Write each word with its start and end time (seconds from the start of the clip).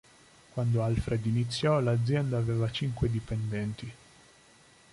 Quando 0.55 0.81
Alfred 0.81 1.23
iniziò, 1.27 1.79
l'azienda 1.79 2.39
aveva 2.39 2.71
cinque 2.71 3.07
dipendenti. 3.11 3.91